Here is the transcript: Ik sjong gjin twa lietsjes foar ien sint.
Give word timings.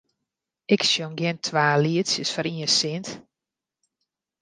Ik 0.73 0.81
sjong 0.91 1.15
gjin 1.19 1.37
twa 1.45 1.65
lietsjes 1.83 2.31
foar 2.33 2.47
ien 2.53 2.71
sint. 2.79 3.07